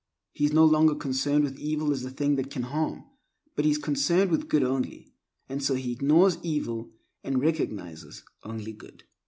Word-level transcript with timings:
He 0.31 0.45
is 0.45 0.51
no 0.51 0.65
longer 0.65 0.95
concerned 0.95 1.43
with 1.43 1.59
evil 1.59 1.91
as 1.91 2.03
a 2.03 2.09
thing 2.09 2.35
that 2.37 2.49
can 2.49 2.63
harm, 2.63 3.03
but 3.55 3.65
he 3.65 3.69
is 3.69 3.77
concerned 3.77 4.31
with 4.31 4.47
good 4.49 4.63
only. 4.63 5.13
And 5.47 5.61
so 5.63 5.75
he 5.75 5.91
ignores 5.91 6.39
evil 6.41 6.89
and 7.23 7.39
recognizes 7.39 8.23
only 8.43 8.73
good. 8.73 9.03